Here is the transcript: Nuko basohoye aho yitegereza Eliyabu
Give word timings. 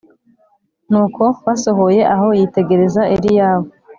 Nuko 0.89 1.23
basohoye 1.45 2.01
aho 2.13 2.27
yitegereza 2.39 3.01
Eliyabu 3.13 3.69